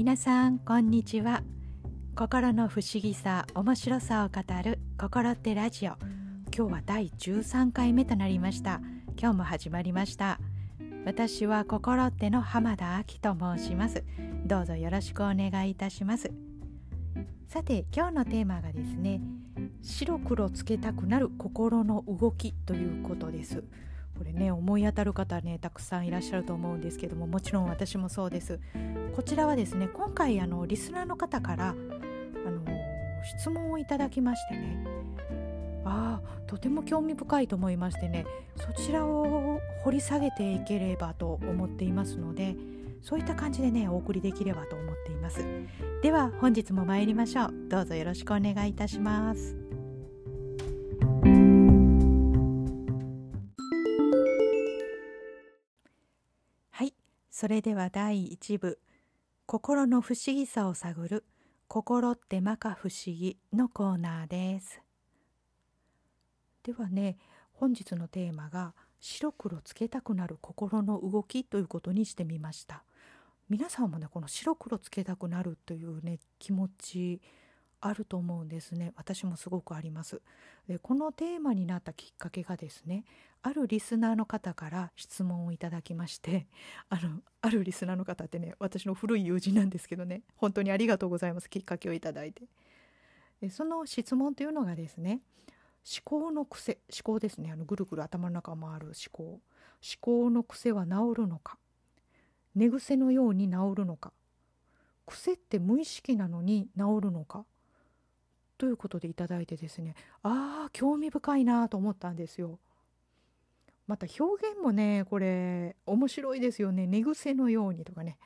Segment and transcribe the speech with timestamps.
[0.00, 1.42] 皆さんこんにちは。
[2.16, 5.92] 心の不思議さ面白さを語る心ってラジオ。
[6.56, 8.80] 今日は第13回目となりました。
[9.20, 10.40] 今日も始まりました。
[11.04, 14.02] 私は心っての浜田亜希と申します。
[14.46, 16.32] どうぞよろしくお願いいたします。
[17.46, 19.20] さて今日のテーマがですね
[19.82, 23.64] 白黒つけたくなる心の動きということです。
[24.20, 28.60] これね思い当たる方ねたくさんいらっしゃると思うんですけどももちろん私もそうです。
[29.16, 32.62] こちらはですね今回あのリスナーの方からあの
[33.38, 34.84] 質問をいただきましてね。
[35.86, 42.56] ああとても興味深いと思いましてねそちらを掘り下げていければと思っていますので
[43.00, 45.42] そういった感じでねお送りできればと思っています。
[46.02, 47.54] では本日も参りましょう。
[47.70, 49.59] どうぞよろしくお願いいたします
[57.40, 58.78] それでは第1部
[59.48, 61.24] 「心の不思議さを探る
[61.68, 64.82] 心って摩訶不思議」のコーナーです。
[66.62, 67.16] ではね
[67.54, 72.84] 本日のテーマが「白黒つけたくなる心の動き」ということにしてみました。
[73.48, 77.22] 皆さんもねこの白黒つけたくなるというね気持ち
[77.80, 78.92] あると思うんですね。
[78.96, 80.20] 私もすごくあります。
[80.68, 83.04] でこのテーマになったきっかけがですね
[83.42, 86.46] あるリスナーの方から質問をいただきまして
[86.90, 92.44] あのあるリスナーの方ってね私の古い友人なんですけどね本当にありがとうございますきっかけをいただいて。
[93.40, 95.22] でその質問というのがですね
[95.84, 97.50] 思考の癖思考ですね。
[97.50, 99.24] あのぐるぐる頭の中を回る思考。
[99.24, 99.40] 思
[99.98, 100.90] 考の癖は治
[101.22, 101.56] るのか
[102.54, 104.12] 寝癖のように治るのか。
[105.06, 107.46] 癖って無意識なのに治るのか。
[108.60, 112.58] ということでいただいてですねああ興味深いなと思ったんですよ。
[113.86, 116.86] また表現もねこれ面白いですよね。
[116.86, 118.18] 寝癖のようにとかね。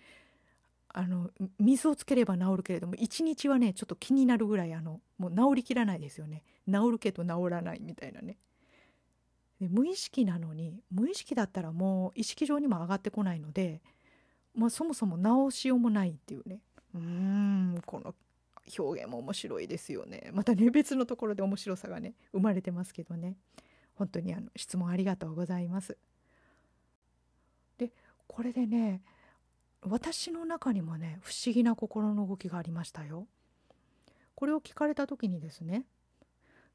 [0.96, 6.42] あの水をつければ治るけれども一日はねちょっと気になるぐらいあのもう治りきらないですよね。
[6.69, 8.36] 治るけど治らないみたいなね。
[9.60, 13.82] で無意識なのに無意識だったらもう意識上にも上がってこないので、
[14.53, 15.16] まあ、そもそも
[15.50, 16.59] 治しようもないっていうね。
[16.94, 18.00] うーんこ
[18.78, 20.30] 表現も面白いですよね。
[20.32, 23.36] またね別のところで面白さがね生まれてますけどね。
[23.94, 25.96] 本当にあの質問ありがとうございます。
[27.78, 27.92] で
[28.26, 29.02] これでね
[29.82, 33.26] 私の中にもね不思議な心の動きがありましたよ。
[34.34, 35.84] これを聞かれた時にですね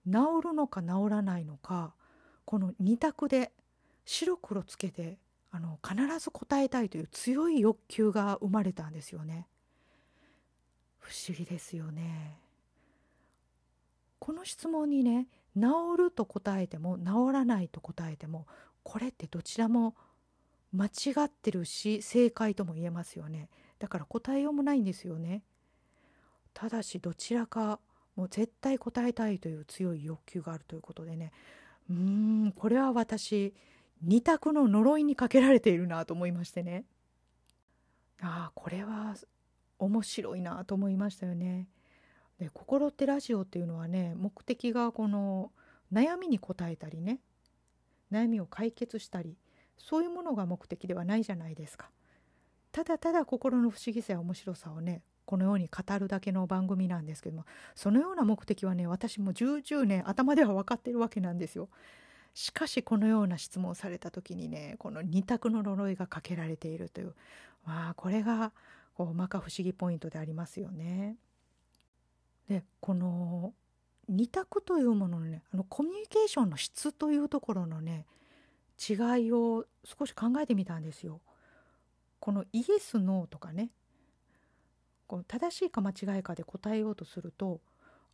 [0.05, 1.93] 治るのか治らないのか
[2.45, 3.51] この2択で
[4.05, 5.19] 白黒つけて
[5.51, 9.47] あの必ず答えたいという強い欲求が生まれたんですよね。
[11.09, 12.37] 不思議ですよね。
[14.19, 15.63] この質問にね治
[15.97, 18.45] ると答えても治らないと答えても
[18.83, 19.95] これってどちらも
[20.71, 20.89] 間違
[21.23, 23.49] ってるし正解とも言えますよね。
[23.79, 25.41] だから答えようもないんですよね。
[26.53, 27.79] ただしどちらか
[28.15, 31.31] もう絶対答えたいという強い欲求があるということでね。
[31.89, 33.55] うーんこれは私
[34.03, 36.85] 二択の呪いにかけられているなと思いましてね。
[38.21, 39.15] ああこれは
[39.79, 41.67] 面白いなと思いましたよね。
[42.37, 45.51] で心ってラジオっていうのはね目的がこの
[45.91, 47.19] 悩みに答えたりね
[48.11, 49.35] 悩みを解決したり
[49.77, 51.89] そういうものが目的ではないじゃないですか。
[52.71, 61.69] ただただ心の不思議さや面白さをねこのように語るだけの番組なんですけどもそのような目的はね私も重々ね頭では分かってるわけなんですよ。
[62.33, 67.15] しかしこのような質問をされた時にねこの二択の呪いがかけられているという
[67.65, 68.53] まあこれが
[68.99, 71.15] こう摩訶不思議ポイントでありますよね。
[72.49, 73.53] でこの
[74.09, 78.05] 二択というもののねあのコミュニケーションの質というところのね
[78.77, 78.95] 違
[79.27, 81.21] いを少し考えてみたんですよ。
[82.19, 83.69] このイエス・ノーとかね
[85.07, 87.61] この正しいか間違いかで答えようとすると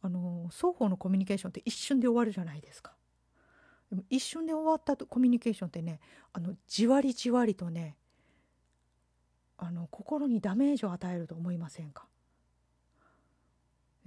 [0.04, 2.94] あの双方のコミュニケーションって一瞬で終わるじゃないですか。
[3.90, 6.00] でも一瞬で終わったコミュニケーションってね
[6.32, 7.98] あのじわりじわりとね
[9.58, 12.08] あの心にダメージを与えると思いませんか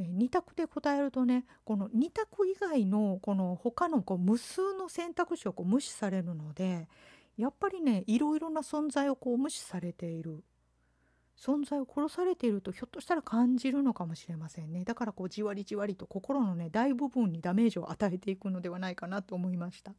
[0.00, 6.88] ？2択で答えるとねこの2択以外のこの他のこう無数の選択肢をこう無視されるので
[7.36, 10.44] やっぱりねいろいろな存在をこう無視されている。
[11.40, 14.82] 存在を殺されているとひょっとしたら感じるのかもしれませんね。
[14.82, 19.94] だからこうじわりじわりと心のね大部分にダメージを与えていくのではないかなと思いました。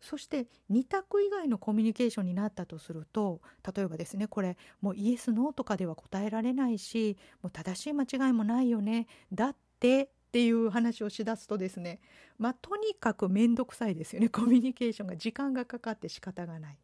[0.00, 3.40] そして2択以外のコミュニケーションになったとすると
[3.74, 12.00] 例えばですねこれもうイエス・ノーとかでは答えられないしもう正しい間違いもないよねだってっていう話をしだすとですね
[12.38, 16.78] まあとにかく面倒くさいですよねコミュニケーションが時間がかかって仕方がない。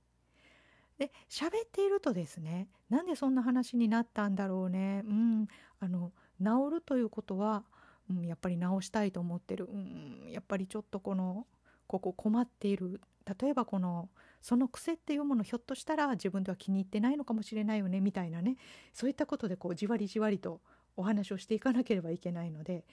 [0.99, 5.49] で喋っているとですねなんでそんな話になったんだろうねうん
[5.81, 7.65] あの治るということは、
[8.11, 11.47] うん、やっぱり治したいと思ってる、うん、やっぱりちょっとこの
[11.93, 13.01] ここ困っている。
[13.41, 14.09] 例えばこの
[14.41, 18.57] その癖っていうものひょっとしたら自分では気に入ってないのかもしれないよねみたいなね。
[18.93, 20.61] そういったことでこうじわりじわりと
[20.97, 22.85] お話をしていかなければいけないので。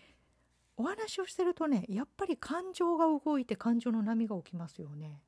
[0.78, 5.22] お話をしてるとねやっぱり感情が動いて感情の波が起きますよね。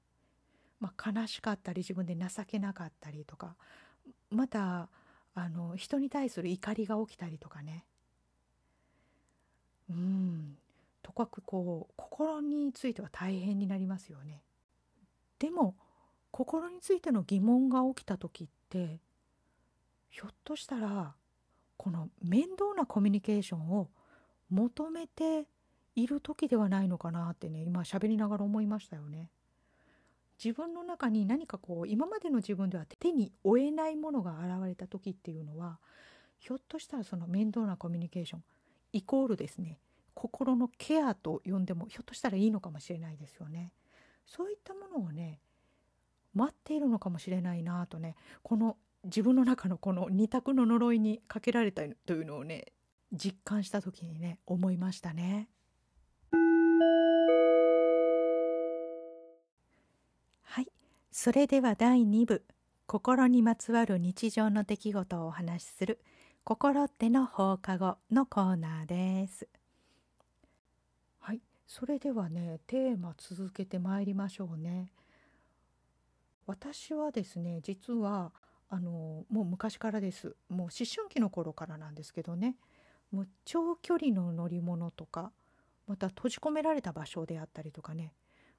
[0.79, 3.55] まあ、悲しかったり自分で情けなかったりとか。
[4.29, 4.89] また
[5.33, 7.85] あの人に対する怒りが起きたりとかね。
[9.89, 10.20] うん。
[11.25, 14.43] かくこう心については大変になりますよね。
[15.39, 15.75] でも
[16.31, 18.99] 心についての疑問が起きた時って
[20.09, 21.13] ひょっとしたら
[21.77, 23.89] この面倒なコミュニケーションを
[24.49, 25.47] 求めて
[25.95, 29.29] いる時ではないのかなってね今喋りながら思いましたよね。
[30.43, 35.77] 自分の中に何かこう今までの自分では手に負えないものが現れた時っていうのは
[36.39, 38.43] ひょっとしたらその面倒なコミュニケーション
[38.93, 39.77] イコールですね
[40.21, 43.73] 心のケアと呼んでもひょっとしたらいいのかもしれないですよね。
[44.27, 45.39] そういったものをね
[46.35, 52.65] 待っているのかもしれないなとねこの自分の中のこの二択の呪いにかけられたというのをね
[53.11, 55.49] 実感した時にね思いましたね。
[60.43, 60.67] はい
[61.11, 62.45] それでは第2部
[62.85, 65.99] 心にまつわる日常の出来事をお話しする
[66.43, 69.47] 心っての放課後のコーナーです
[71.71, 74.91] それではねテーマ続けてまいりましょうね。
[76.45, 78.33] 私はですね実は
[78.67, 80.35] あのもう昔からです。
[80.49, 82.57] もう思春期の頃からなんですけどね。
[83.09, 85.31] もう長距離の乗り物とか
[85.87, 88.11] また閉じ込められた場所であったりとかね。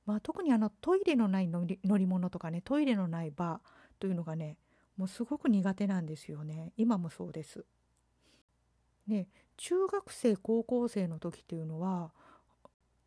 [0.06, 4.56] まあ、特にあのトイレのない乗り物とかねトイレのないバーというのがね
[4.96, 6.72] もうすごく苦手なんですよね。
[6.78, 7.66] 今もそうです。
[9.06, 12.10] ね中学生高校生の時っていうのは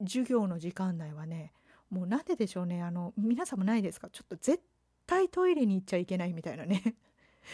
[0.02, 1.54] 授業の時間内はね
[1.90, 4.10] もうなんででしょうねあの皆さんもないですか？
[4.10, 4.62] ちょっと絶
[5.06, 6.96] 対トイレに行っちゃいけないみたいなね。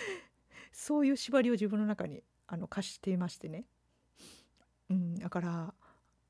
[0.72, 3.66] そういう縛りを自分の中にあの課していましてね、
[4.90, 5.74] うん、だから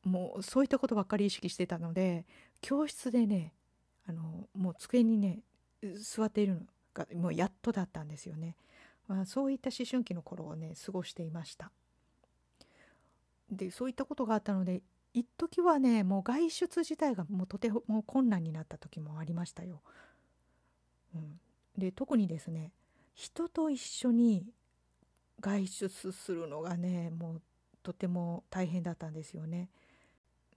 [0.04, 2.26] もうそういったことばっかり意識してたので
[2.60, 3.54] 教室でね
[4.08, 5.44] あのもう机にね
[5.96, 6.62] 座っているの
[6.94, 8.56] がもうやっとだったんですよね、
[9.08, 11.72] まあ、そういった思春期の頃をね過ごしていました。
[13.52, 14.82] でそういったことがあったので
[15.14, 19.82] 一時はねもう外出自体がもうとても困難になった時もありましたよ、
[21.14, 21.40] うん、
[21.78, 22.72] で特にですね
[23.14, 24.46] 人と一緒に
[25.42, 27.42] 外出するのがねもう
[27.84, 29.70] とても大変だったんですよね。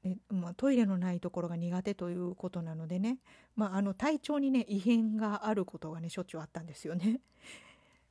[0.03, 3.21] でまあ、トイレのないところが苦手ということなのでね、
[3.56, 7.21] まあ、あの体調にね異変があることがねしょっちゅうあったんですよね。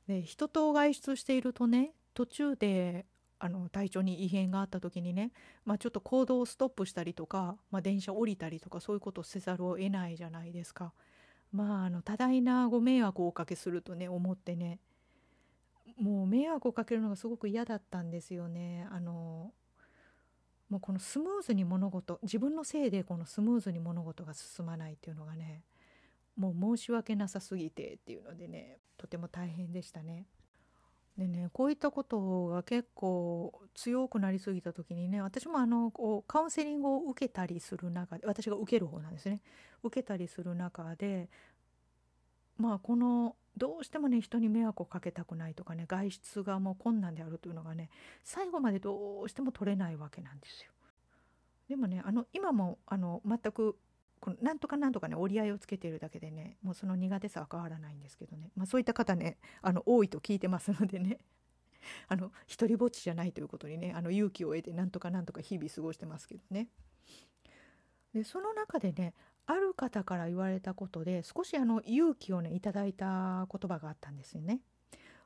[0.08, 3.06] で人と外出しているとね途中で
[3.44, 5.30] あの体調に異変があった時にね、
[5.66, 10.94] まあ、ちょっと行動をストップしたりとか、まあ、電車降りたりとかそういうことをせざるを得ないじゃないですか。
[11.52, 14.80] まああの多大なご迷惑をおかけするとね思ってね
[16.00, 18.88] もう迷惑をかけるのがすごく嫌だったんですよね。
[18.90, 19.52] あの
[20.70, 25.64] もうこのスムーズに物事自分のせいでこのスムーズに物事が進まないっていうのがね
[26.38, 30.24] もう申し訳なさすぎてっていうのでねとても大変でしたね。
[31.16, 39.40] でねこういったことが結構強くなりすぎた時にね私もあのこうカウンセリングを受けたりする中で私が受ける方なんですね
[39.82, 41.28] 受けたりする中で
[42.58, 47.90] まあこのどうしてもね人に迷惑をかけたくないとかね外出がもう困難であるというのがね
[48.24, 50.72] 最後までどうしても取れないわけなんですよ。
[51.68, 53.76] でもねあの今もあの全く
[54.24, 61.18] このなんとかなんとかね折り合いをつけているだけでねもうその苦手さは変わらないんですけどね、まあ、そういった方ねあの多いと聞いてますのでね
[62.08, 66.68] あの一りぼっちじゃないということにねあの勇気を得てなんとかなんとか日々過ごしてますけどね。
[68.14, 69.12] でその中でね
[69.44, 74.62] ある方から言われたことで少しあの勇気をねいただいた言葉があったんですよね。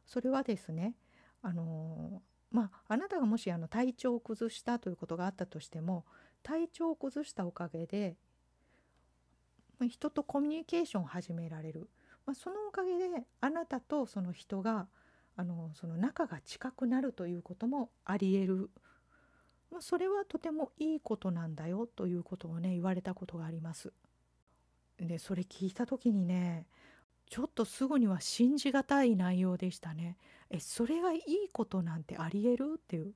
[0.07, 0.97] それはですね
[1.41, 6.05] あのまああなたがもしあの体調を崩したということがあったとしても
[6.43, 8.17] 体調を崩したおかげで
[9.87, 11.89] 人とコミュニケーションを始められる、
[12.27, 13.09] まあ、そのおかげで
[13.41, 14.89] あなたとその人が
[15.37, 18.71] あのその仲が近くなるということもありえる、
[19.71, 23.93] まあ、それはとてもいいことなんだよということをね言われたことがあります。
[24.99, 26.67] でそれ聞いた時にね
[27.31, 30.17] ちょっとすぐには信じがたい内容でしたね。
[30.51, 32.75] えそれがいいことなんてありえる？
[32.77, 33.13] っていう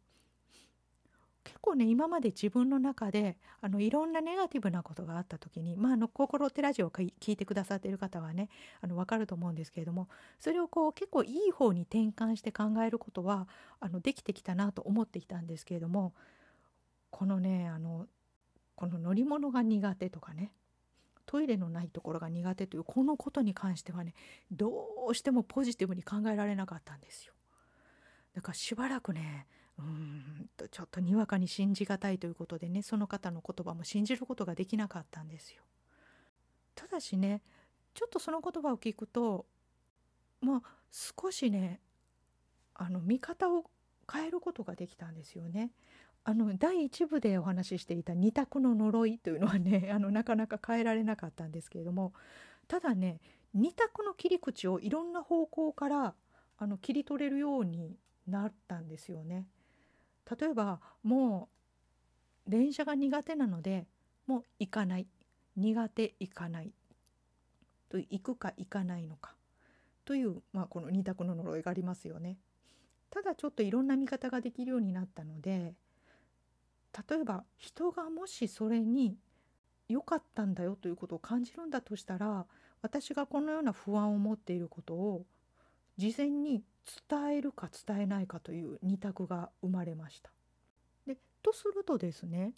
[1.62, 8.50] 構ね今まで自分の中であのいろんなネガティブなことがあった時にまああの心ってラジオを聞いてくださっている方はね
[8.81, 13.49] あの分かると思うんですけれどもそれをこう結構いい方に転換して考えることは
[13.81, 16.12] あのできてきたなと思っていたんですけれども
[17.11, 18.07] このねあの
[18.75, 20.52] この乗り物が苦手とかね
[21.26, 24.14] トイレのないところが苦手というこのことに関してはね
[24.50, 24.71] ど
[25.09, 27.33] うしてもポジティブに考えられなかったんですよ。
[28.35, 29.47] だからしばらくね
[29.78, 35.62] うんとちょっとにわかに信じがたいということでねその方の言葉も信じることができなかったんですよ。
[36.74, 37.42] ただしね
[37.94, 39.46] ちょっとその言葉を聞くと
[40.40, 41.80] まあ少しね
[42.74, 43.64] あの見方を
[44.10, 45.70] 変えることができたんですよね。
[46.24, 52.12] あの第1部でお話ししていた二択の呪いというのはね あのなかなか変えられなかったんですけれども
[52.68, 53.20] ただね
[53.54, 56.14] 二択の切り口をいろんな方向から
[56.58, 57.98] あの切り取れるように
[58.28, 59.48] なったんですよね。
[60.30, 61.48] 例えばも
[62.46, 63.86] う電車が苦手なので
[64.26, 65.06] もう行かない。
[65.56, 66.72] 苦手行かない。
[67.88, 69.34] と行くか行かないのか。
[70.04, 72.38] という、まあ、この二択の呪いがありますよね。
[73.12, 75.74] ただちょっといろんな見方ができるようになったので
[77.10, 79.18] 例えば人がもしそれに
[79.86, 82.46] 良かったんだよということを感じるんだとしたら
[82.80, 85.26] 私がこのような不安を持っていることを
[85.98, 86.62] 事前に
[87.08, 90.30] 伝えるか伝えないかという二択が生まれました。
[91.06, 92.52] でとするとですね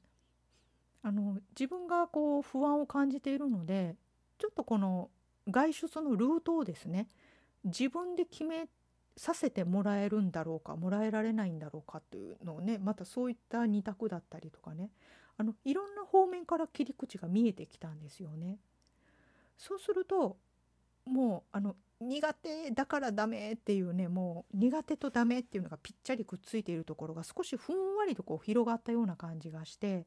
[1.03, 3.97] あの自分がこう不安を感じているので
[4.39, 5.11] ちょっとこの
[5.49, 7.09] 外出のルートをですね
[7.65, 8.69] 自分で決め
[9.17, 14.91] させてもらえるんだろうかもらえられないんだろうかというのをねまたそういった二択だったりとかね
[15.37, 18.59] あのいろんな方面から切り口が見えてきたんですよね。
[19.57, 20.37] そうすると
[21.05, 30.07] もうあの苦手だからダメっていうねもう苦手とダメっていうのがぴっちゃりくっついているところが少しふんわりとこう広がったような感じがして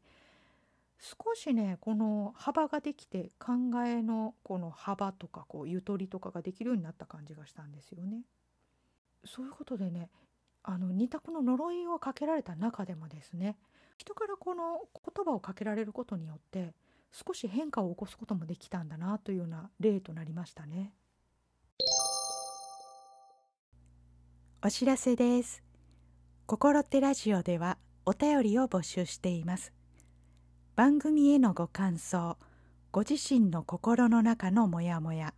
[0.99, 3.53] 少しねこの幅ができて考
[3.85, 8.21] えのこの幅とかこうゆとりとかができるようになった感じがしたんですよね。
[9.25, 10.09] そういうことでね
[10.63, 13.57] あの二択の呪いをかけられた中でもですね
[13.97, 16.73] 人からこの言葉をかけられることによって
[17.11, 20.93] 少し変化を起こすこともできたんだなというような例となりましたね。
[24.63, 25.63] お知らせです。
[26.45, 29.73] 心ってラジオではお便りを募集しています。
[30.75, 32.37] 番組へのご感想、
[32.91, 35.33] ご自身の心の中のモヤモヤ、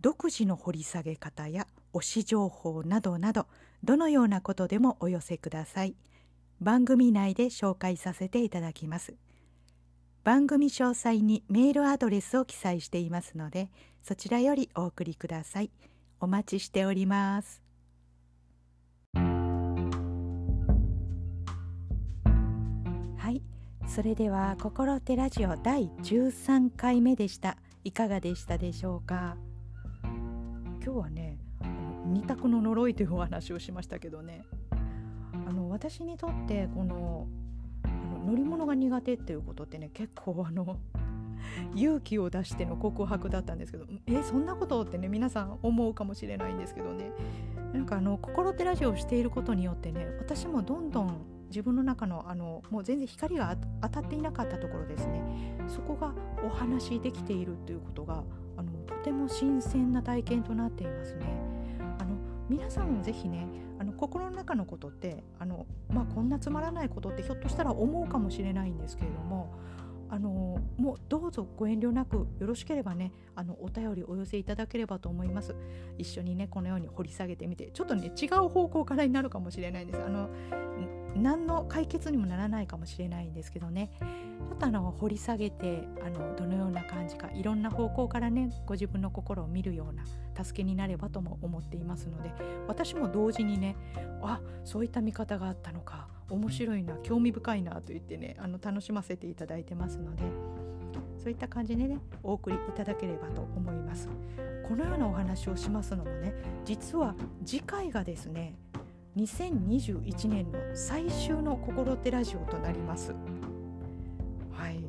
[0.00, 3.46] 独自の掘り下げ方や推し情報などなど
[3.82, 5.96] どのようなことでもお寄せください
[6.60, 9.14] 番組内で紹介させていただきます
[10.24, 13.68] 番組詳細にメールアドレスを記載していますので
[14.02, 15.70] そちらよりお送りください
[16.20, 17.65] お待ちしております
[23.96, 27.56] それでは心手ラジオ第13回目でした。
[27.82, 29.38] いかがでしたでしょうか？
[30.84, 31.38] 今日はね
[32.04, 34.44] 二択の呪いというお話をしましたけどね。
[35.48, 37.26] あの私にとってこの
[37.84, 40.76] あの乗り物が苦手っていうことってね結構あの
[41.74, 47.12] 勇気を出しての告白だったんですけどえそんなことってね皆さん思うかもしれないんですけどね。
[47.72, 55.22] なんかあの心手ラジオをしていることによってね私もどんどん自分の中のあのもう全然光が当たっていなかったところですね
[55.68, 56.12] そこが
[56.44, 58.22] お話しできているということが
[58.56, 61.56] あのとても新鮮な体験となっていますね。
[62.48, 63.48] 皆さんもぜひね
[63.78, 69.58] あの心の中のことってあの、まあ、こんなつまらないことってひょっとしたら思うかもしれないんですけれども
[70.08, 75.54] あのもうどうぞご遠慮なくよろしければねあのお便りお寄せいただければと思います。
[75.98, 80.02] 一緒にねこのように掘り下げてみてちょっとね違う方向からになるかもしれないです。
[80.02, 80.30] あの
[81.16, 83.90] 何の解決にもならないかもしれないんですけどね。
[84.46, 90.04] ちょっとあの掘り下げてあのどのような感じかいろんな方向からねご自分の心を見るような
[90.44, 92.32] 助けになればとも思っていますので
[92.68, 93.76] 私も同時にね
[94.22, 100.24] あそういった見方があったのか面白いな興味深いなと言ってねあの楽しませていただいてますので
[101.18, 104.08] そういった感じでねお送りいただければと思います。
[104.68, 107.14] このようなお話をしますのもね実は
[107.44, 108.54] 次回がですね
[109.16, 113.14] 2021年の最終の心手ラジオとなります。
[114.52, 114.80] はい。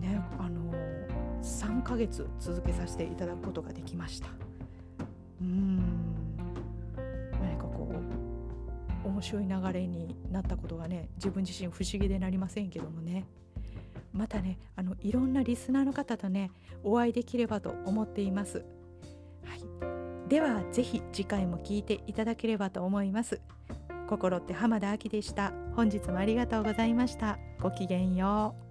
[0.00, 0.72] ねあの
[1.42, 4.28] 3ヶ月続けさせていただくことができました。
[5.40, 5.93] うん。
[9.14, 13.26] 面白い流れになったことがね自分自身不思議でなりませんけどもね。
[14.12, 16.50] またねあのいろんなリスナーの方とね
[16.84, 18.64] お会いできればと思っています。
[19.44, 20.28] はい。
[20.28, 23.40] では是非次回も聞いていただければと思います。
[24.08, 25.52] 心って浜田亜希でした。
[25.76, 27.38] 本日もありがとうございました。
[27.60, 28.63] ごきげんよう。